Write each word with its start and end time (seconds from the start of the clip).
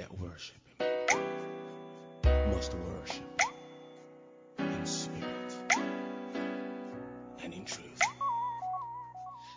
that 0.00 0.18
worship 0.18 0.56
him 0.66 0.86
must 2.54 2.72
worship 2.88 3.42
in 4.58 4.86
spirit 4.86 5.52
and 7.44 7.52
in 7.52 7.64
truth. 7.66 8.00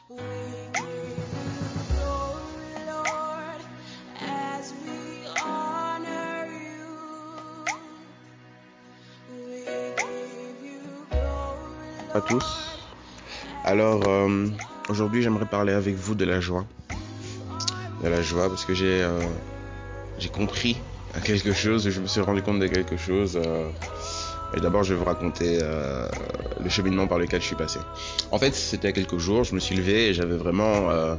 We 0.09 0.17
give 0.73 1.31
glory, 1.91 2.73
Lord, 2.91 3.61
as 4.20 4.73
we 4.84 5.25
honor 5.45 6.45
you. 6.52 6.91
We 9.48 9.63
give 10.03 10.57
you 10.62 10.81
glory, 11.09 12.13
à 12.13 12.21
tous. 12.21 12.48
Alors, 13.63 14.05
euh, 14.09 14.49
aujourd'hui, 14.89 15.21
j'aimerais 15.21 15.45
parler 15.45 15.71
avec 15.71 15.95
vous 15.95 16.16
de 16.16 16.25
la 16.25 16.41
joie. 16.41 16.66
De 18.02 18.09
la 18.09 18.21
joie, 18.21 18.49
parce 18.49 18.66
que 18.66 18.73
j'ai 18.73 19.02
euh, 19.02 19.21
j'ai 20.17 20.30
compris 20.30 20.77
quelque 21.23 21.53
chose, 21.53 21.90
je 21.90 21.99
me 22.02 22.08
suis 22.08 22.21
rendu 22.21 22.41
compte 22.41 22.59
de 22.59 22.67
quelque 22.67 22.98
chose. 22.98 23.40
euh, 23.44 23.70
et 24.55 24.59
d'abord, 24.59 24.84
je 24.84 24.94
vais 24.94 24.99
vous 24.99 25.05
raconter 25.05 25.59
euh, 25.62 26.08
le 26.63 26.70
cheminement 26.70 27.08
par 27.08 27.17
lequel 27.17 27.41
je 27.41 27.48
suis 27.48 27.55
passé. 27.55 27.80
En 28.31 28.38
fait, 28.38 28.54
c'était 28.54 28.90
il 28.90 28.91
y 28.91 28.94
a 28.94 29.05
quelques 29.05 29.18
jours, 29.18 29.44
je 29.44 29.55
me 29.55 29.59
suis 29.59 29.76
levé 29.76 30.09
et 30.09 30.13
j'avais 30.13 30.38
vraiment 30.38 30.90
euh, 30.91 31.16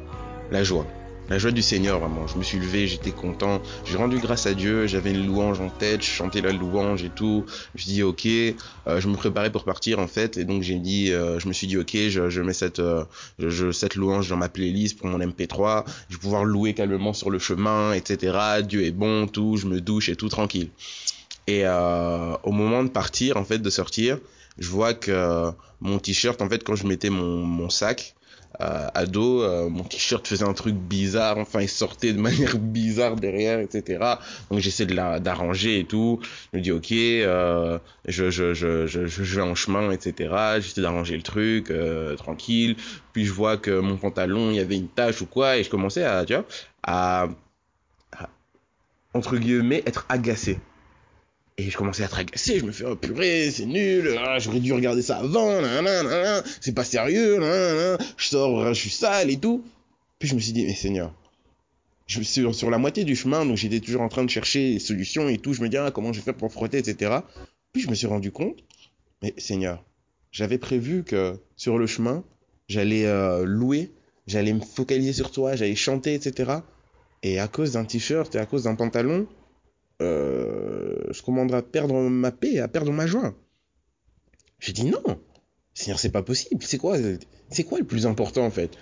la 0.50 0.62
joie. 0.62 0.86
La 1.28 1.38
joie 1.38 1.52
du 1.52 1.62
Seigneur, 1.62 2.00
vraiment. 2.00 2.26
Je 2.26 2.36
me 2.38 2.42
suis 2.42 2.58
levé, 2.58 2.86
j'étais 2.86 3.12
content. 3.12 3.62
J'ai 3.84 3.96
rendu 3.96 4.18
grâce 4.18 4.44
à 4.46 4.52
Dieu, 4.54 4.86
j'avais 4.86 5.10
une 5.10 5.24
louange 5.24 5.58
en 5.60 5.70
tête, 5.70 6.02
je 6.02 6.06
chantais 6.10 6.42
la 6.42 6.52
louange 6.52 7.02
et 7.02 7.10
tout. 7.10 7.46
Je 7.74 7.84
dit, 7.84 8.02
ok, 8.02 8.26
euh, 8.26 9.00
je 9.00 9.08
me 9.08 9.16
préparais 9.16 9.50
pour 9.50 9.64
partir 9.64 9.98
en 10.00 10.06
fait. 10.06 10.36
Et 10.36 10.44
donc, 10.44 10.62
j'ai 10.62 10.78
dit, 10.78 11.12
euh, 11.12 11.38
je 11.40 11.48
me 11.48 11.54
suis 11.54 11.66
dit, 11.66 11.78
ok, 11.78 11.92
je, 12.08 12.28
je 12.28 12.42
mets 12.42 12.52
cette, 12.52 12.78
euh, 12.78 13.04
je, 13.38 13.48
je- 13.48 13.72
cette 13.72 13.94
louange 13.94 14.28
dans 14.28 14.36
ma 14.36 14.50
playlist 14.50 14.98
pour 14.98 15.06
mon 15.06 15.18
MP3. 15.20 15.84
Je 16.10 16.16
vais 16.16 16.20
pouvoir 16.20 16.44
louer 16.44 16.74
calmement 16.74 17.14
sur 17.14 17.30
le 17.30 17.38
chemin, 17.38 17.92
etc. 17.94 18.62
Dieu 18.62 18.84
est 18.84 18.90
bon, 18.90 19.26
tout. 19.26 19.56
Je 19.56 19.66
me 19.66 19.80
douche 19.80 20.10
et 20.10 20.16
tout 20.16 20.28
tranquille. 20.28 20.70
Et 21.46 21.62
euh, 21.64 22.36
au 22.42 22.52
moment 22.52 22.84
de 22.84 22.88
partir, 22.88 23.36
en 23.36 23.44
fait, 23.44 23.58
de 23.58 23.70
sortir, 23.70 24.18
je 24.58 24.68
vois 24.68 24.94
que 24.94 25.50
mon 25.80 25.98
t-shirt, 25.98 26.40
en 26.42 26.48
fait, 26.48 26.62
quand 26.64 26.76
je 26.76 26.86
mettais 26.86 27.10
mon, 27.10 27.38
mon 27.44 27.68
sac 27.70 28.14
euh, 28.60 28.86
à 28.94 29.06
dos, 29.06 29.42
euh, 29.42 29.68
mon 29.68 29.82
t-shirt 29.82 30.26
faisait 30.26 30.44
un 30.44 30.52
truc 30.52 30.74
bizarre. 30.74 31.38
Enfin, 31.38 31.60
il 31.60 31.68
sortait 31.68 32.12
de 32.12 32.20
manière 32.20 32.56
bizarre 32.58 33.16
derrière, 33.16 33.58
etc. 33.58 33.98
Donc 34.50 34.60
j'essaie 34.60 34.86
de 34.86 34.94
la 34.94 35.20
d'arranger 35.20 35.80
et 35.80 35.84
tout. 35.84 36.20
Je 36.52 36.58
me 36.58 36.62
dis 36.62 36.70
ok, 36.72 36.92
euh, 36.92 37.78
je, 38.06 38.30
je, 38.30 38.54
je, 38.54 38.86
je, 38.86 39.06
je 39.06 39.36
vais 39.36 39.42
en 39.42 39.54
chemin, 39.54 39.90
etc. 39.90 40.34
J'essaie 40.60 40.82
d'arranger 40.82 41.16
le 41.16 41.22
truc 41.22 41.72
tranquille. 42.16 42.76
Puis 43.12 43.24
je 43.24 43.32
vois 43.32 43.56
que 43.56 43.80
mon 43.80 43.96
pantalon, 43.96 44.50
il 44.50 44.56
y 44.56 44.60
avait 44.60 44.76
une 44.76 44.88
tache 44.88 45.20
ou 45.22 45.26
quoi, 45.26 45.56
et 45.56 45.64
je 45.64 45.70
commençais 45.70 46.04
à, 46.04 46.24
tu 46.24 46.34
vois, 46.34 46.44
à 46.82 47.28
entre 49.14 49.36
guillemets 49.36 49.82
être 49.86 50.06
agacé. 50.08 50.58
Et 51.56 51.70
je 51.70 51.76
commençais 51.76 52.02
à 52.02 52.06
être 52.06 52.18
agacé, 52.18 52.58
je 52.58 52.64
me 52.64 52.72
fais 52.72 52.84
oh, 52.84 52.96
purée, 52.96 53.48
c'est 53.52 53.66
nul, 53.66 54.18
ah, 54.18 54.40
j'aurais 54.40 54.58
dû 54.58 54.72
regarder 54.72 55.02
ça 55.02 55.18
avant, 55.18 55.60
c'est 56.60 56.74
pas 56.74 56.82
sérieux, 56.82 57.38
je 58.16 58.26
sors, 58.26 58.74
je 58.74 58.80
suis 58.80 58.90
sale 58.90 59.30
et 59.30 59.36
tout. 59.36 59.64
Puis 60.18 60.28
je 60.28 60.34
me 60.34 60.40
suis 60.40 60.52
dit, 60.52 60.66
mais 60.66 60.74
Seigneur, 60.74 61.14
je 62.06 62.16
suis 62.16 62.24
sur, 62.24 62.54
sur 62.54 62.70
la 62.70 62.78
moitié 62.78 63.04
du 63.04 63.14
chemin, 63.14 63.46
donc 63.46 63.56
j'étais 63.56 63.78
toujours 63.78 64.02
en 64.02 64.08
train 64.08 64.24
de 64.24 64.30
chercher 64.30 64.74
des 64.74 64.78
solutions 64.80 65.28
et 65.28 65.38
tout, 65.38 65.52
je 65.52 65.62
me 65.62 65.68
dis, 65.68 65.76
ah, 65.76 65.92
comment 65.92 66.12
je 66.12 66.18
vais 66.18 66.24
faire 66.24 66.34
pour 66.34 66.52
frotter, 66.52 66.78
etc. 66.78 67.18
Puis 67.72 67.82
je 67.82 67.88
me 67.88 67.94
suis 67.94 68.08
rendu 68.08 68.32
compte, 68.32 68.58
mais 69.22 69.32
Seigneur, 69.38 69.84
j'avais 70.32 70.58
prévu 70.58 71.04
que 71.04 71.38
sur 71.56 71.78
le 71.78 71.86
chemin, 71.86 72.24
j'allais 72.68 73.06
euh, 73.06 73.44
louer, 73.44 73.92
j'allais 74.26 74.52
me 74.52 74.60
focaliser 74.60 75.12
sur 75.12 75.30
toi, 75.30 75.54
j'allais 75.54 75.76
chanter, 75.76 76.14
etc. 76.14 76.58
Et 77.22 77.38
à 77.38 77.46
cause 77.46 77.72
d'un 77.72 77.84
t-shirt 77.84 78.34
et 78.34 78.38
à 78.38 78.46
cause 78.46 78.64
d'un 78.64 78.74
pantalon, 78.74 79.26
euh, 80.02 80.96
je 81.10 81.22
commanderai 81.22 81.58
à 81.58 81.62
perdre 81.62 81.94
ma 82.08 82.32
paix, 82.32 82.58
à 82.58 82.68
perdre 82.68 82.92
ma 82.92 83.06
joie. 83.06 83.34
J'ai 84.58 84.72
dit 84.72 84.84
non. 84.84 85.02
Seigneur, 85.74 85.98
c'est 85.98 86.10
pas 86.10 86.22
possible. 86.22 86.62
C'est 86.64 86.78
quoi, 86.78 86.96
c'est 87.50 87.64
quoi 87.64 87.78
le 87.78 87.84
plus 87.84 88.06
important 88.06 88.44
en 88.44 88.50
fait? 88.50 88.76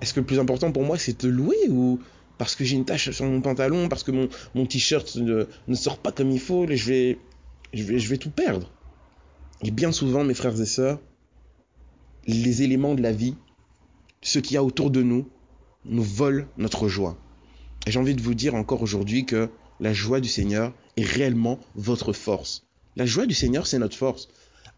Est-ce 0.00 0.14
que 0.14 0.20
le 0.20 0.26
plus 0.26 0.38
important 0.38 0.72
pour 0.72 0.82
moi 0.82 0.98
c'est 0.98 1.18
te 1.18 1.26
louer 1.26 1.68
ou 1.68 2.00
parce 2.38 2.56
que 2.56 2.64
j'ai 2.64 2.76
une 2.76 2.84
tache 2.84 3.10
sur 3.10 3.24
mon 3.24 3.40
pantalon, 3.40 3.88
parce 3.88 4.02
que 4.02 4.10
mon, 4.10 4.28
mon 4.54 4.66
t-shirt 4.66 5.14
ne, 5.16 5.46
ne 5.68 5.74
sort 5.74 5.98
pas 5.98 6.10
comme 6.10 6.30
il 6.30 6.40
faut, 6.40 6.66
je 6.68 6.86
vais, 6.86 7.18
je 7.72 7.84
vais, 7.84 7.98
je 7.98 8.08
vais 8.08 8.16
tout 8.16 8.30
perdre? 8.30 8.72
Et 9.62 9.70
bien 9.70 9.92
souvent, 9.92 10.24
mes 10.24 10.34
frères 10.34 10.60
et 10.60 10.66
sœurs, 10.66 10.98
les 12.26 12.62
éléments 12.62 12.94
de 12.94 13.02
la 13.02 13.12
vie, 13.12 13.36
ce 14.22 14.40
qu'il 14.40 14.54
y 14.54 14.56
a 14.56 14.64
autour 14.64 14.90
de 14.90 15.02
nous, 15.02 15.28
nous 15.84 16.02
volent 16.02 16.46
notre 16.56 16.88
joie. 16.88 17.16
Et 17.86 17.92
j'ai 17.92 18.00
envie 18.00 18.14
de 18.14 18.22
vous 18.22 18.34
dire 18.34 18.56
encore 18.56 18.82
aujourd'hui 18.82 19.24
que 19.24 19.48
la 19.80 19.92
joie 19.92 20.20
du 20.20 20.28
Seigneur 20.28 20.72
est 20.96 21.04
réellement 21.04 21.58
votre 21.74 22.12
force. 22.12 22.64
La 22.96 23.06
joie 23.06 23.26
du 23.26 23.34
Seigneur, 23.34 23.66
c'est 23.66 23.78
notre 23.78 23.96
force. 23.96 24.28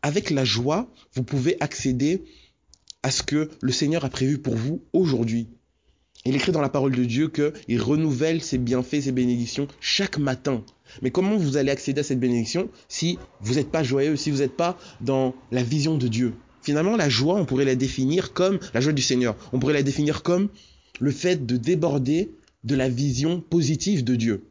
Avec 0.02 0.30
la 0.30 0.44
joie, 0.44 0.88
vous 1.14 1.22
pouvez 1.22 1.56
accéder 1.60 2.24
à 3.02 3.10
ce 3.10 3.22
que 3.22 3.50
le 3.60 3.72
Seigneur 3.72 4.04
a 4.04 4.10
prévu 4.10 4.38
pour 4.38 4.54
vous 4.54 4.82
aujourd'hui. 4.92 5.48
Il 6.26 6.34
écrit 6.34 6.52
dans 6.52 6.62
la 6.62 6.70
parole 6.70 6.94
de 6.94 7.04
Dieu 7.04 7.28
qu'il 7.28 7.82
renouvelle 7.82 8.42
ses 8.42 8.56
bienfaits, 8.56 9.02
ses 9.02 9.12
bénédictions 9.12 9.68
chaque 9.80 10.16
matin. 10.16 10.64
Mais 11.02 11.10
comment 11.10 11.36
vous 11.36 11.58
allez 11.58 11.70
accéder 11.70 12.00
à 12.00 12.04
cette 12.04 12.20
bénédiction 12.20 12.70
si 12.88 13.18
vous 13.40 13.54
n'êtes 13.54 13.70
pas 13.70 13.82
joyeux, 13.82 14.16
si 14.16 14.30
vous 14.30 14.38
n'êtes 14.38 14.56
pas 14.56 14.78
dans 15.02 15.34
la 15.50 15.62
vision 15.62 15.98
de 15.98 16.08
Dieu? 16.08 16.34
Finalement, 16.62 16.96
la 16.96 17.10
joie, 17.10 17.34
on 17.34 17.44
pourrait 17.44 17.66
la 17.66 17.74
définir 17.74 18.32
comme, 18.32 18.58
la 18.72 18.80
joie 18.80 18.94
du 18.94 19.02
Seigneur, 19.02 19.36
on 19.52 19.58
pourrait 19.58 19.74
la 19.74 19.82
définir 19.82 20.22
comme 20.22 20.48
le 20.98 21.10
fait 21.10 21.44
de 21.44 21.58
déborder 21.58 22.30
de 22.62 22.74
la 22.74 22.88
vision 22.88 23.42
positive 23.42 24.02
de 24.02 24.14
Dieu. 24.14 24.44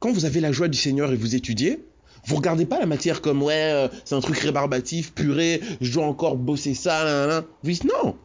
Quand 0.00 0.12
vous 0.12 0.24
avez 0.24 0.40
la 0.40 0.50
joie 0.50 0.68
du 0.68 0.78
Seigneur 0.78 1.12
et 1.12 1.16
vous 1.16 1.34
étudiez, 1.34 1.84
vous 2.26 2.36
regardez 2.36 2.64
pas 2.64 2.80
la 2.80 2.86
matière 2.86 3.20
comme 3.20 3.42
ouais, 3.42 3.70
euh, 3.72 3.88
c'est 4.06 4.14
un 4.14 4.20
truc 4.20 4.38
rébarbatif, 4.38 5.12
purée, 5.12 5.60
je 5.82 5.92
dois 5.92 6.06
encore 6.06 6.36
bosser 6.36 6.72
ça, 6.74 7.04
nan, 7.04 7.14
nan, 7.14 7.28
nan. 7.28 7.44
Vous 7.62 7.70
dites 7.70 7.84
non, 7.84 8.16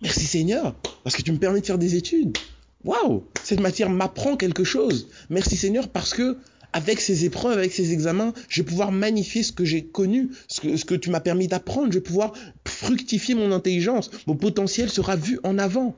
merci 0.00 0.24
Seigneur, 0.24 0.76
parce 1.02 1.16
que 1.16 1.22
tu 1.22 1.32
me 1.32 1.38
permets 1.38 1.60
de 1.60 1.66
faire 1.66 1.78
des 1.78 1.96
études. 1.96 2.38
Waouh, 2.84 3.24
cette 3.42 3.58
matière 3.58 3.90
m'apprend 3.90 4.36
quelque 4.36 4.62
chose. 4.62 5.08
Merci 5.28 5.56
Seigneur 5.56 5.88
parce 5.88 6.14
que 6.14 6.38
avec 6.72 7.00
ces 7.00 7.24
épreuves, 7.24 7.58
avec 7.58 7.72
ces 7.72 7.92
examens, 7.92 8.32
je 8.48 8.62
vais 8.62 8.66
pouvoir 8.66 8.92
magnifier 8.92 9.42
ce 9.42 9.50
que 9.50 9.64
j'ai 9.64 9.84
connu, 9.84 10.30
ce 10.46 10.60
que, 10.60 10.76
ce 10.76 10.84
que 10.84 10.94
tu 10.94 11.10
m'as 11.10 11.20
permis 11.20 11.48
d'apprendre. 11.48 11.88
Je 11.88 11.98
vais 11.98 12.04
pouvoir 12.04 12.34
fructifier 12.64 13.34
mon 13.34 13.50
intelligence. 13.50 14.10
Mon 14.28 14.36
potentiel 14.36 14.90
sera 14.90 15.16
vu 15.16 15.40
en 15.42 15.58
avant, 15.58 15.96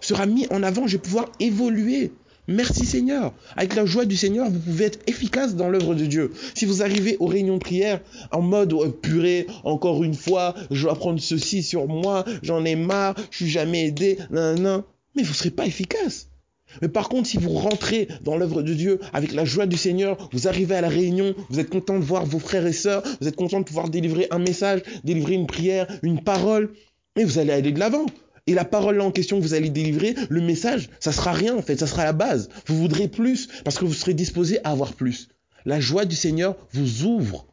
sera 0.00 0.24
mis 0.24 0.46
en 0.50 0.62
avant. 0.62 0.86
Je 0.86 0.92
vais 0.96 1.02
pouvoir 1.02 1.30
évoluer. 1.40 2.12
Merci 2.48 2.86
Seigneur. 2.86 3.32
Avec 3.56 3.76
la 3.76 3.86
joie 3.86 4.04
du 4.04 4.16
Seigneur, 4.16 4.50
vous 4.50 4.58
pouvez 4.58 4.86
être 4.86 4.98
efficace 5.06 5.54
dans 5.54 5.68
l'œuvre 5.68 5.94
de 5.94 6.06
Dieu. 6.06 6.32
Si 6.54 6.64
vous 6.64 6.82
arrivez 6.82 7.16
aux 7.20 7.26
réunions 7.26 7.54
de 7.54 7.60
prière 7.60 8.00
en 8.32 8.42
mode 8.42 8.72
euh, 8.72 8.88
purée, 8.88 9.46
encore 9.62 10.02
une 10.02 10.14
fois, 10.14 10.54
je 10.72 10.82
dois 10.82 10.96
prendre 10.96 11.20
ceci 11.20 11.62
sur 11.62 11.86
moi, 11.86 12.24
j'en 12.42 12.64
ai 12.64 12.74
marre, 12.74 13.14
je 13.30 13.36
suis 13.36 13.48
jamais 13.48 13.86
aidé, 13.86 14.18
nan, 14.30 14.60
nan, 14.60 14.82
mais 15.14 15.22
vous 15.22 15.34
serez 15.34 15.50
pas 15.50 15.66
efficace. 15.66 16.30
Mais 16.80 16.88
par 16.88 17.08
contre, 17.08 17.28
si 17.28 17.36
vous 17.36 17.50
rentrez 17.50 18.08
dans 18.22 18.36
l'œuvre 18.36 18.62
de 18.62 18.74
Dieu 18.74 18.98
avec 19.12 19.32
la 19.32 19.44
joie 19.44 19.66
du 19.66 19.76
Seigneur, 19.76 20.28
vous 20.32 20.48
arrivez 20.48 20.74
à 20.74 20.80
la 20.80 20.88
réunion, 20.88 21.34
vous 21.48 21.60
êtes 21.60 21.70
content 21.70 21.98
de 21.98 22.04
voir 22.04 22.26
vos 22.26 22.40
frères 22.40 22.66
et 22.66 22.72
sœurs, 22.72 23.04
vous 23.20 23.28
êtes 23.28 23.36
content 23.36 23.60
de 23.60 23.64
pouvoir 23.64 23.88
délivrer 23.88 24.26
un 24.32 24.38
message, 24.40 24.82
délivrer 25.04 25.34
une 25.34 25.46
prière, 25.46 25.86
une 26.02 26.24
parole, 26.24 26.72
et 27.14 27.24
vous 27.24 27.38
allez 27.38 27.52
aller 27.52 27.70
de 27.70 27.78
l'avant. 27.78 28.06
Et 28.46 28.54
la 28.54 28.64
parole 28.64 29.00
en 29.00 29.12
question 29.12 29.38
que 29.38 29.42
vous 29.42 29.54
allez 29.54 29.70
délivrer, 29.70 30.14
le 30.28 30.40
message, 30.40 30.88
ça 30.98 31.12
sera 31.12 31.32
rien 31.32 31.56
en 31.56 31.62
fait, 31.62 31.78
ça 31.78 31.86
sera 31.86 32.04
la 32.04 32.12
base. 32.12 32.48
Vous 32.66 32.76
voudrez 32.76 33.08
plus 33.08 33.48
parce 33.64 33.78
que 33.78 33.84
vous 33.84 33.94
serez 33.94 34.14
disposé 34.14 34.58
à 34.64 34.70
avoir 34.70 34.94
plus. 34.94 35.28
La 35.64 35.78
joie 35.78 36.04
du 36.04 36.16
Seigneur 36.16 36.56
vous 36.72 37.04
ouvre 37.04 37.46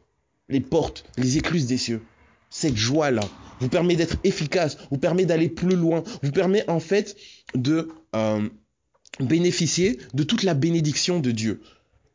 les 0.48 0.60
portes, 0.60 1.04
les 1.16 1.38
écluses 1.38 1.66
des 1.66 1.78
cieux. 1.78 2.02
Cette 2.50 2.76
joie-là 2.76 3.22
vous 3.60 3.68
permet 3.68 3.94
d'être 3.94 4.16
efficace, 4.24 4.78
vous 4.90 4.98
permet 4.98 5.26
d'aller 5.26 5.48
plus 5.48 5.76
loin, 5.76 6.02
vous 6.22 6.32
permet 6.32 6.68
en 6.68 6.80
fait 6.80 7.16
de 7.54 7.88
euh, 8.16 8.48
bénéficier 9.20 9.98
de 10.14 10.22
toute 10.24 10.42
la 10.42 10.54
bénédiction 10.54 11.20
de 11.20 11.30
Dieu. 11.30 11.60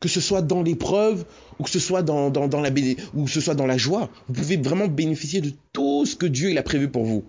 Que 0.00 0.08
ce 0.08 0.20
soit 0.20 0.42
dans 0.42 0.62
l'épreuve 0.62 1.24
ou 1.58 1.62
que 1.62 1.70
ce 1.70 1.78
soit 1.78 2.02
dans, 2.02 2.30
la 2.30 2.70
ou 3.14 3.26
ce 3.26 3.40
soit 3.40 3.54
dans 3.54 3.66
la 3.66 3.78
joie, 3.78 4.10
vous 4.28 4.34
pouvez 4.34 4.58
vraiment 4.58 4.88
bénéficier 4.88 5.40
de 5.40 5.52
tout 5.72 6.04
ce 6.04 6.14
que 6.14 6.26
Dieu 6.26 6.56
a 6.58 6.62
prévu 6.62 6.88
pour 6.88 7.04
vous. 7.04 7.24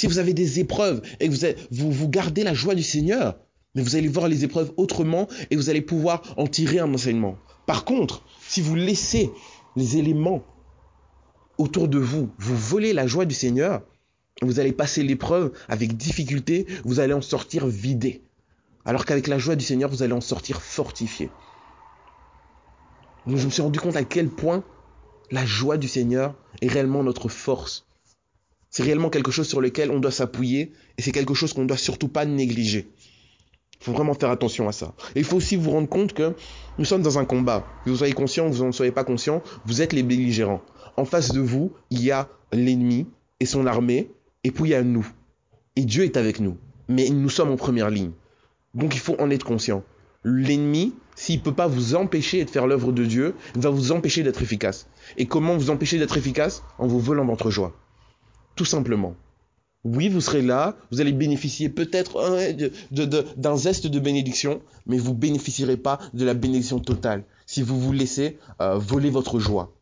Si 0.00 0.06
vous 0.06 0.18
avez 0.18 0.32
des 0.32 0.60
épreuves 0.60 1.02
et 1.20 1.28
que 1.28 1.34
vous, 1.72 2.08
gardez 2.08 2.42
la 2.42 2.54
joie 2.54 2.74
du 2.74 2.82
Seigneur, 2.82 3.36
mais 3.74 3.82
vous 3.82 3.96
allez 3.96 4.08
voir 4.08 4.28
les 4.28 4.44
épreuves 4.44 4.72
autrement 4.78 5.28
et 5.50 5.56
vous 5.56 5.68
allez 5.68 5.82
pouvoir 5.82 6.22
en 6.38 6.46
tirer 6.46 6.78
un 6.78 6.94
enseignement. 6.94 7.36
Par 7.66 7.84
contre, 7.84 8.24
si 8.48 8.62
vous 8.62 8.74
laissez 8.74 9.30
les 9.76 9.98
éléments 9.98 10.42
autour 11.58 11.86
de 11.86 11.98
vous 11.98 12.30
vous 12.38 12.56
voler 12.56 12.94
la 12.94 13.06
joie 13.06 13.26
du 13.26 13.34
Seigneur, 13.34 13.82
vous 14.40 14.58
allez 14.58 14.72
passer 14.72 15.02
l'épreuve 15.02 15.52
avec 15.68 15.98
difficulté, 15.98 16.66
vous 16.86 16.98
allez 16.98 17.12
en 17.12 17.20
sortir 17.20 17.66
vidé. 17.66 18.22
Alors 18.86 19.04
qu'avec 19.04 19.26
la 19.26 19.36
joie 19.36 19.54
du 19.54 19.66
Seigneur, 19.66 19.90
vous 19.90 20.02
allez 20.02 20.14
en 20.14 20.22
sortir 20.22 20.62
fortifié. 20.62 21.28
Donc 23.26 23.36
je 23.36 23.44
me 23.44 23.50
suis 23.50 23.60
rendu 23.60 23.78
compte 23.78 23.96
à 23.96 24.04
quel 24.04 24.30
point 24.30 24.64
la 25.30 25.44
joie 25.44 25.76
du 25.76 25.88
Seigneur 25.88 26.36
est 26.62 26.68
réellement 26.68 27.02
notre 27.02 27.28
force. 27.28 27.84
C'est 28.70 28.82
réellement 28.84 29.10
quelque 29.10 29.30
chose 29.30 29.48
sur 29.48 29.60
lequel 29.60 29.90
on 29.90 29.98
doit 29.98 30.12
s'appuyer 30.12 30.72
et 30.96 31.02
c'est 31.02 31.12
quelque 31.12 31.34
chose 31.34 31.52
qu'on 31.52 31.62
ne 31.62 31.66
doit 31.66 31.76
surtout 31.76 32.08
pas 32.08 32.24
négliger. 32.24 32.88
Il 33.80 33.84
faut 33.84 33.92
vraiment 33.92 34.14
faire 34.14 34.30
attention 34.30 34.68
à 34.68 34.72
ça. 34.72 34.94
Et 35.14 35.20
il 35.20 35.24
faut 35.24 35.36
aussi 35.36 35.56
vous 35.56 35.70
rendre 35.70 35.88
compte 35.88 36.12
que 36.12 36.34
nous 36.78 36.84
sommes 36.84 37.02
dans 37.02 37.18
un 37.18 37.24
combat. 37.24 37.66
Que 37.84 37.90
vous 37.90 37.96
soyez 37.96 38.12
conscient 38.12 38.46
ou 38.46 38.50
que 38.50 38.54
vous 38.54 38.64
n'en 38.64 38.72
soyez 38.72 38.92
pas 38.92 39.04
conscient, 39.04 39.42
vous 39.64 39.82
êtes 39.82 39.92
les 39.92 40.02
belligérants. 40.02 40.60
En 40.96 41.04
face 41.04 41.32
de 41.32 41.40
vous, 41.40 41.72
il 41.90 42.02
y 42.02 42.10
a 42.10 42.28
l'ennemi 42.52 43.06
et 43.40 43.46
son 43.46 43.66
armée, 43.66 44.10
et 44.44 44.50
puis 44.50 44.64
il 44.64 44.70
y 44.70 44.74
a 44.74 44.82
nous. 44.82 45.06
Et 45.76 45.84
Dieu 45.84 46.04
est 46.04 46.16
avec 46.16 46.40
nous. 46.40 46.58
Mais 46.88 47.08
nous 47.08 47.30
sommes 47.30 47.50
en 47.50 47.56
première 47.56 47.90
ligne. 47.90 48.12
Donc 48.74 48.94
il 48.94 49.00
faut 49.00 49.16
en 49.18 49.30
être 49.30 49.46
conscient. 49.46 49.82
L'ennemi, 50.24 50.94
s'il 51.16 51.38
ne 51.38 51.44
peut 51.44 51.54
pas 51.54 51.66
vous 51.66 51.94
empêcher 51.94 52.44
de 52.44 52.50
faire 52.50 52.66
l'œuvre 52.66 52.92
de 52.92 53.06
Dieu, 53.06 53.34
il 53.56 53.62
va 53.62 53.70
vous 53.70 53.92
empêcher 53.92 54.22
d'être 54.22 54.42
efficace. 54.42 54.86
Et 55.16 55.24
comment 55.24 55.56
vous 55.56 55.70
empêcher 55.70 55.98
d'être 55.98 56.18
efficace? 56.18 56.62
En 56.78 56.86
vous 56.86 57.00
volant 57.00 57.24
votre 57.24 57.50
joie. 57.50 57.74
Tout 58.56 58.64
simplement. 58.64 59.14
Oui, 59.82 60.10
vous 60.10 60.20
serez 60.20 60.42
là, 60.42 60.76
vous 60.90 61.00
allez 61.00 61.12
bénéficier 61.12 61.70
peut-être 61.70 62.20
d'un 63.36 63.56
zeste 63.56 63.86
de 63.86 63.98
bénédiction, 63.98 64.60
mais 64.86 64.98
vous 64.98 65.14
bénéficierez 65.14 65.78
pas 65.78 65.98
de 66.12 66.24
la 66.24 66.34
bénédiction 66.34 66.80
totale 66.80 67.24
si 67.46 67.62
vous 67.62 67.80
vous 67.80 67.92
laissez 67.92 68.38
euh, 68.60 68.76
voler 68.76 69.08
votre 69.08 69.38
joie. 69.38 69.72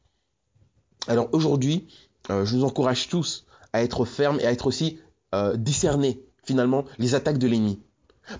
Alors 1.09 1.29
aujourd'hui, 1.33 1.89
euh, 2.31 2.45
je 2.45 2.57
vous 2.57 2.65
encourage 2.65 3.09
tous 3.09 3.45
à 3.73 3.83
être 3.83 4.05
fermes 4.05 4.39
et 4.41 4.47
à 4.47 4.53
être 4.53 4.69
aussi 4.69 5.01
euh, 5.35 5.57
discerner 5.57 6.23
finalement 6.45 6.85
les 6.99 7.15
attaques 7.15 7.39
de 7.39 7.49
l'ennemi. 7.49 7.81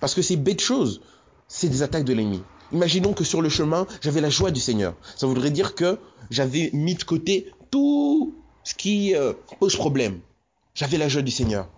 Parce 0.01 0.15
que 0.15 0.23
ces 0.23 0.37
bêtes 0.37 0.61
choses, 0.61 1.01
c'est 1.49 1.69
des 1.69 1.83
attaques 1.83 2.05
de 2.05 2.13
l'ennemi. 2.13 2.43
Imaginons 2.73 3.15
que 3.15 3.25
sur 3.25 3.43
le 3.43 3.49
chemin, 3.49 3.87
j'avais 4.01 4.21
la 4.21 4.31
joie 4.31 4.51
du 4.51 4.61
Seigneur. 4.61 4.95
Ça 5.17 5.27
voudrait 5.27 5.51
dire 5.51 5.75
que 5.75 5.99
j'avais 6.31 6.71
mis 6.73 6.95
de 6.95 7.03
côté 7.03 7.51
tout 7.71 8.35
ce 8.69 8.75
qui 8.75 9.15
pose 9.59 9.77
problème 9.77 10.21
j'avais 10.79 10.97
la 10.97 11.09
joie 11.09 11.23
du 11.23 11.33
Seigneur. 11.33 11.69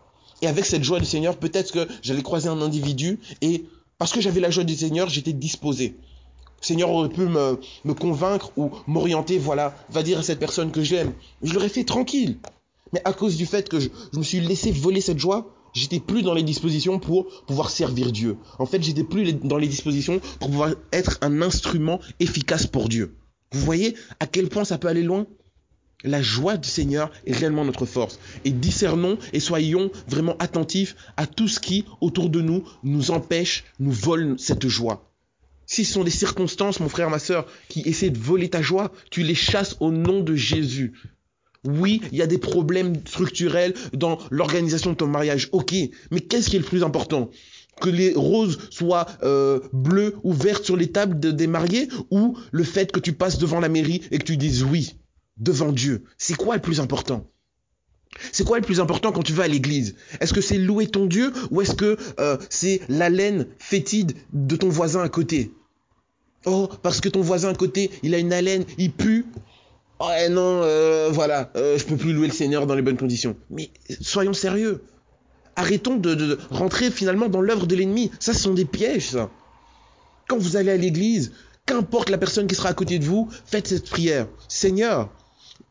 Et 0.43 0.47
avec 0.47 0.67
cette 0.67 0.85
joie 0.85 1.01
du 1.01 1.07
Seigneur, 1.07 1.37
peut-être 1.39 1.73
que 1.73 1.89
j'allais 2.03 2.23
croiser 2.23 2.49
un 2.49 2.61
individu 2.61 3.19
et 3.41 3.65
parce 3.99 4.13
que 4.13 4.21
j'avais 4.21 4.41
la 4.41 4.51
joie 4.51 4.65
du 4.65 4.75
Seigneur, 4.75 5.09
j'étais 5.09 5.33
disposé. 5.33 5.97
Le 6.61 6.67
Seigneur 6.67 6.91
aurait 6.91 7.09
pu 7.09 7.23
me, 7.23 7.59
me 7.85 7.95
convaincre 7.95 8.53
ou 8.57 8.71
m'orienter, 8.87 9.39
voilà, 9.39 9.75
va 9.89 10.03
dire 10.03 10.19
à 10.19 10.23
cette 10.23 10.39
personne 10.39 10.71
que 10.71 10.83
j'aime. 10.83 11.15
Je 11.43 11.55
l'aurais 11.55 11.71
fait 11.71 11.85
tranquille. 11.85 12.39
Mais 12.93 13.01
à 13.05 13.15
cause 13.15 13.37
du 13.37 13.47
fait 13.47 13.69
que 13.69 13.81
je, 13.81 13.89
je 14.13 14.19
me 14.19 14.25
suis 14.25 14.41
laissé 14.41 14.71
voler 14.71 15.01
cette 15.01 15.19
joie, 15.19 15.55
j'étais 15.73 16.01
plus 16.01 16.23
dans 16.23 16.35
les 16.35 16.43
dispositions 16.43 16.99
pour 16.99 17.27
pouvoir 17.47 17.71
servir 17.71 18.13
Dieu. 18.13 18.37
En 18.59 18.67
fait, 18.67 18.83
j'étais 18.83 19.05
plus 19.05 19.33
dans 19.33 19.59
les 19.59 19.69
dispositions 19.69 20.21
pour 20.41 20.51
pouvoir 20.51 20.71
être 20.93 21.19
un 21.23 21.41
instrument 21.41 22.01
efficace 22.19 22.67
pour 22.67 22.89
Dieu. 22.89 23.17
Vous 23.53 23.61
voyez 23.61 23.95
à 24.19 24.27
quel 24.27 24.49
point 24.49 24.65
ça 24.65 24.77
peut 24.77 24.89
aller 24.89 25.03
loin? 25.03 25.27
La 26.05 26.23
joie 26.23 26.57
du 26.57 26.69
Seigneur 26.69 27.11
est 27.27 27.35
réellement 27.35 27.65
notre 27.65 27.87
force. 27.87 28.19
Et 28.45 28.51
discernons 28.51 29.19
et 29.33 29.41
soyons 29.41 29.91
vraiment 30.09 30.37
attentifs 30.39 30.97
à 31.17 31.27
tout 31.27 31.49
ce 31.49 31.61
qui, 31.61 31.85
autour 32.01 32.31
de 32.31 32.41
nous, 32.41 32.65
nous 32.83 33.11
empêche, 33.11 33.65
nous 33.79 33.93
vole 33.93 34.37
cette 34.39 34.67
joie. 34.69 35.11
Si 35.67 35.85
ce 35.85 35.93
sont 35.93 36.05
des 36.05 36.11
circonstances, 36.11 36.81
mon 36.81 36.89
frère, 36.89 37.11
ma 37.11 37.21
soeur, 37.21 37.47
qui 37.69 37.83
essaient 37.83 38.11
de 38.11 38.19
voler 38.19 38.49
ta 38.49 38.61
joie, 38.61 38.91
tu 39.11 39.23
les 39.23 39.37
chasses 39.37 39.77
au 39.79 39.93
nom 39.93 40.21
de 40.21 40.35
Jésus. 40.35 40.95
Oui, 41.65 42.01
il 42.11 42.19
y 42.19 42.23
a 42.23 42.27
des 42.27 42.39
problèmes 42.39 42.95
structurels 43.07 43.75
dans 43.93 44.19
l'organisation 44.31 44.93
de 44.93 44.97
ton 44.97 45.07
mariage. 45.07 45.49
Ok, 45.53 45.75
mais 46.11 46.21
qu'est-ce 46.21 46.51
qui 46.51 46.57
est 46.57 46.61
le 46.61 46.65
plus 46.65 46.83
important? 46.83 47.31
Que 47.81 47.91
les 47.91 48.15
roses 48.15 48.59
soient 48.71 49.07
euh, 49.23 49.61
bleues 49.73 50.17
ou 50.25 50.33
vertes 50.33 50.65
sur 50.65 50.77
les 50.77 50.91
tables 50.91 51.37
des 51.37 51.47
mariés 51.47 51.89
ou 52.11 52.37
le 52.51 52.65
fait 52.65 52.91
que 52.91 53.01
tu 53.01 53.13
passes 53.13 53.39
devant 53.39 53.61
la 53.61 53.69
mairie 53.69 54.03
et 54.11 54.19
que 54.19 54.25
tu 54.25 54.37
dises 54.37 54.65
oui? 54.65 54.97
Devant 55.41 55.73
Dieu, 55.73 56.05
c'est 56.19 56.37
quoi 56.37 56.55
le 56.55 56.63
plus 56.63 56.81
important? 56.81 57.27
C'est 58.33 58.45
quoi 58.45 58.59
le 58.59 58.65
plus 58.65 58.81
important 58.81 59.13
quand 59.13 59.23
tu 59.23 59.33
vas 59.33 59.45
à 59.45 59.49
l'église? 59.49 59.95
Est-ce 60.21 60.33
que 60.33 60.41
c'est 60.41 60.59
louer 60.59 60.87
ton 60.87 61.07
Dieu 61.07 61.33
ou 61.51 61.61
est-ce 61.61 61.75
que 61.75 61.97
euh, 62.19 62.37
c'est 62.49 62.81
l'haleine 62.89 63.47
fétide 63.59 64.13
de 64.33 64.57
ton 64.57 64.69
voisin 64.69 65.03
à 65.03 65.09
côté? 65.09 65.53
Oh, 66.47 66.69
parce 66.83 67.01
que 67.01 67.09
ton 67.09 67.21
voisin 67.21 67.51
à 67.51 67.55
côté, 67.55 67.91
il 68.03 68.15
a 68.15 68.19
une 68.19 68.33
haleine, 68.33 68.65
il 68.79 68.93
pue. 68.93 69.27
Oh 69.99 70.09
non, 70.31 70.63
euh, 70.65 71.11
voilà, 71.13 71.51
euh, 71.57 71.79
je 71.79 71.85
peux 71.85 71.97
plus 71.97 72.13
louer 72.13 72.27
le 72.27 72.33
Seigneur 72.33 72.67
dans 72.67 72.75
les 72.75 72.83
bonnes 72.83 72.97
conditions. 72.97 73.37
Mais 73.51 73.71
soyons 74.01 74.33
sérieux. 74.33 74.83
Arrêtons 75.57 75.97
de, 75.97 76.39
rentrer 76.51 76.91
finalement 76.91 77.29
dans 77.29 77.43
l'œuvre 77.43 77.67
de 77.67 77.77
l'ennemi. 77.77 78.11
Ça, 78.19 78.33
ce 78.33 78.41
sont 78.41 78.55
des 78.55 78.65
pièges, 78.65 79.11
ça. 79.11 79.31
Quand 80.27 80.39
vous 80.39 80.57
allez 80.57 80.71
à 80.71 80.77
l'église, 80.77 81.33
qu'importe 81.67 82.09
la 82.09 82.17
personne 82.17 82.47
qui 82.47 82.55
sera 82.55 82.71
à 82.71 82.75
côté 82.75 82.99
de 82.99 83.05
vous, 83.05 83.29
faites 83.45 83.69
cette 83.69 83.91
prière. 83.91 84.27
Seigneur, 84.49 85.11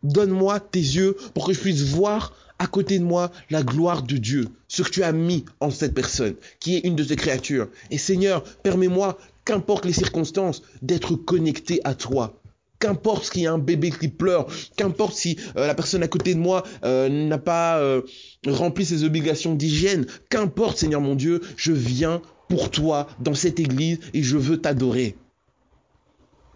Donne-moi 0.04 0.60
tes 0.60 0.80
yeux 0.80 1.16
pour 1.34 1.48
que 1.48 1.54
je 1.54 1.60
puisse 1.60 1.82
voir 1.84 2.34
à 2.60 2.68
côté 2.68 3.00
de 3.00 3.04
moi 3.04 3.32
la 3.50 3.64
gloire 3.64 4.04
de 4.04 4.18
Dieu, 4.18 4.48
ce 4.68 4.84
que 4.84 4.90
tu 4.90 5.04
as 5.04 5.14
mis 5.14 5.46
en 5.62 5.72
cette 5.72 5.94
personne, 5.94 6.36
qui 6.60 6.76
est 6.76 6.80
une 6.80 6.96
de 6.96 7.04
tes 7.04 7.16
créatures. 7.16 7.70
Et 7.90 7.98
Seigneur, 7.98 8.44
permets-moi, 8.44 9.18
qu'importe 9.46 9.86
les 9.86 9.94
circonstances, 9.94 10.62
d'être 10.82 11.16
connecté 11.16 11.80
à 11.86 11.96
toi. 11.96 12.40
Qu'importe 12.80 13.26
s'il 13.26 13.42
y 13.42 13.48
a 13.48 13.54
un 13.54 13.58
bébé 13.58 13.92
qui 13.92 14.08
pleure, 14.08 14.48
qu'importe 14.78 15.14
si 15.14 15.38
euh, 15.58 15.68
la 15.68 15.76
personne 15.76 16.04
à 16.04 16.08
côté 16.08 16.34
de 16.34 16.40
moi 16.40 16.64
euh, 16.84 17.10
n'a 17.10 17.38
pas 17.38 17.80
euh, 17.80 18.02
rempli 18.48 18.86
ses 18.86 19.04
obligations 19.04 19.56
d'hygiène, 19.56 20.06
qu'importe 20.30 20.78
Seigneur 20.78 21.02
mon 21.02 21.16
Dieu, 21.16 21.42
je 21.58 21.74
viens 21.74 22.22
pour 22.48 22.72
toi 22.72 23.08
dans 23.20 23.34
cette 23.34 23.60
église 23.60 24.00
et 24.14 24.24
je 24.24 24.38
veux 24.38 24.62
t'adorer 24.62 25.18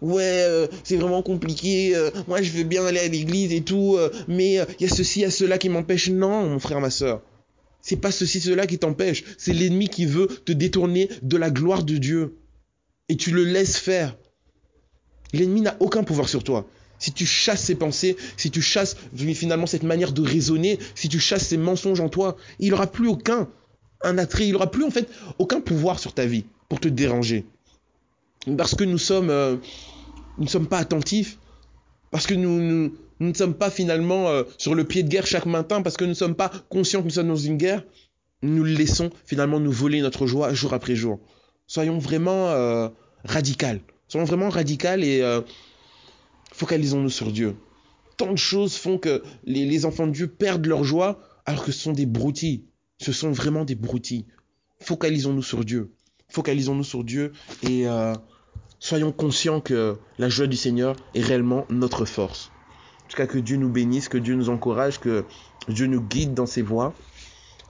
ouais, 0.00 0.44
euh, 0.48 0.66
c'est 0.84 0.96
vraiment 0.96 1.22
compliqué, 1.22 1.96
euh, 1.96 2.10
moi 2.28 2.42
je 2.42 2.50
veux 2.52 2.64
bien 2.64 2.84
aller 2.84 3.00
à 3.00 3.08
l'église 3.08 3.52
et 3.52 3.62
tout, 3.62 3.96
euh, 3.96 4.10
mais 4.28 4.54
il 4.78 4.86
y 4.86 4.90
a 4.90 4.94
ceci, 4.94 5.20
il 5.20 5.22
y 5.22 5.26
a 5.26 5.30
cela 5.30 5.58
qui 5.58 5.68
m'empêche. 5.68 6.08
Non, 6.10 6.48
mon 6.48 6.58
frère, 6.58 6.80
ma 6.80 6.90
soeur. 6.90 7.22
C'est 7.80 7.96
pas 7.96 8.10
ceci, 8.10 8.40
cela 8.40 8.66
qui 8.66 8.78
t'empêche. 8.78 9.24
C'est 9.36 9.52
l'ennemi 9.52 9.88
qui 9.88 10.06
veut 10.06 10.26
te 10.26 10.52
détourner 10.52 11.08
de 11.22 11.36
la 11.36 11.50
gloire 11.50 11.82
de 11.82 11.98
Dieu. 11.98 12.36
Et 13.10 13.16
tu 13.16 13.30
le 13.30 13.44
laisses 13.44 13.76
faire. 13.76 14.16
L'ennemi 15.34 15.60
n'a 15.60 15.76
aucun 15.80 16.02
pouvoir 16.02 16.28
sur 16.28 16.42
toi. 16.42 16.66
Si 16.98 17.12
tu 17.12 17.26
chasses 17.26 17.64
ses 17.64 17.74
pensées, 17.74 18.16
si 18.38 18.50
tu 18.50 18.62
chasses 18.62 18.96
finalement 19.34 19.66
cette 19.66 19.82
manière 19.82 20.12
de 20.12 20.22
raisonner, 20.22 20.78
si 20.94 21.10
tu 21.10 21.18
chasses 21.18 21.48
ces 21.48 21.58
mensonges 21.58 22.00
en 22.00 22.08
toi, 22.08 22.36
il 22.58 22.70
n'aura 22.70 22.86
plus 22.86 23.08
aucun 23.08 23.50
un 24.02 24.18
attrait, 24.18 24.46
il 24.46 24.52
n'aura 24.52 24.70
plus 24.70 24.84
en 24.84 24.90
fait 24.90 25.08
aucun 25.38 25.60
pouvoir 25.60 25.98
sur 25.98 26.14
ta 26.14 26.24
vie 26.24 26.44
pour 26.68 26.80
te 26.80 26.88
déranger. 26.88 27.44
Parce 28.56 28.74
que 28.74 28.84
nous 28.84 28.98
sommes 28.98 29.60
nous 30.38 30.44
ne 30.44 30.48
sommes 30.48 30.66
pas 30.66 30.78
attentifs, 30.78 31.38
parce 32.10 32.26
que 32.26 32.34
nous, 32.34 32.60
nous, 32.60 32.92
ne 33.20 33.34
sommes 33.34 33.54
pas 33.54 33.70
finalement 33.70 34.28
euh, 34.28 34.44
sur 34.58 34.74
le 34.74 34.84
pied 34.84 35.02
de 35.02 35.08
guerre 35.08 35.26
chaque 35.26 35.46
matin, 35.46 35.82
parce 35.82 35.96
que 35.96 36.04
nous 36.04 36.10
ne 36.10 36.14
sommes 36.14 36.34
pas 36.34 36.50
conscients 36.68 37.00
que 37.00 37.04
nous 37.04 37.10
sommes 37.10 37.28
dans 37.28 37.36
une 37.36 37.56
guerre, 37.56 37.84
nous 38.42 38.64
laissons 38.64 39.10
finalement 39.24 39.60
nous 39.60 39.72
voler 39.72 40.00
notre 40.00 40.26
joie 40.26 40.52
jour 40.52 40.74
après 40.74 40.96
jour. 40.96 41.20
Soyons 41.66 41.98
vraiment 41.98 42.48
euh, 42.48 42.88
radical. 43.24 43.80
Soyons 44.08 44.26
vraiment 44.26 44.50
radical 44.50 45.02
et 45.02 45.22
euh, 45.22 45.40
focalisons-nous 46.52 47.10
sur 47.10 47.32
Dieu. 47.32 47.56
Tant 48.16 48.32
de 48.32 48.38
choses 48.38 48.76
font 48.76 48.98
que 48.98 49.22
les, 49.44 49.64
les, 49.64 49.86
enfants 49.86 50.06
de 50.06 50.12
Dieu 50.12 50.26
perdent 50.28 50.66
leur 50.66 50.84
joie 50.84 51.20
alors 51.46 51.64
que 51.64 51.72
ce 51.72 51.80
sont 51.80 51.92
des 51.92 52.06
broutilles. 52.06 52.64
Ce 53.00 53.12
sont 53.12 53.32
vraiment 53.32 53.64
des 53.64 53.74
broutilles. 53.74 54.26
Focalisons-nous 54.80 55.42
sur 55.42 55.64
Dieu. 55.64 55.94
Focalisons-nous 56.28 56.84
sur 56.84 57.02
Dieu 57.02 57.32
et 57.62 57.86
soyons 58.84 59.12
conscients 59.12 59.62
que 59.62 59.96
la 60.18 60.28
joie 60.28 60.46
du 60.46 60.58
Seigneur 60.58 60.94
est 61.14 61.22
réellement 61.22 61.64
notre 61.70 62.04
force. 62.04 62.52
En 63.04 63.08
tout 63.08 63.16
cas, 63.16 63.26
que 63.26 63.38
Dieu 63.38 63.56
nous 63.56 63.70
bénisse, 63.70 64.10
que 64.10 64.18
Dieu 64.18 64.34
nous 64.34 64.50
encourage, 64.50 65.00
que 65.00 65.24
Dieu 65.68 65.86
nous 65.86 66.02
guide 66.02 66.34
dans 66.34 66.44
ses 66.44 66.60
voies. 66.60 66.92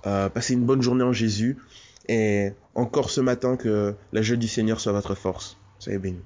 Euh, 0.07 0.29
passez 0.29 0.55
une 0.55 0.65
bonne 0.65 0.83
journée 0.83 1.05
en 1.05 1.13
Jésus. 1.13 1.57
Et 2.09 2.51
encore 2.75 3.11
ce 3.11 3.21
matin, 3.21 3.57
que 3.57 3.95
la 4.13 4.23
joie 4.23 4.37
du 4.37 4.49
Seigneur 4.49 4.81
soit 4.81 4.91
votre 4.91 5.15
force. 5.15 5.57
Soyez 5.79 5.99
bénis. 5.99 6.21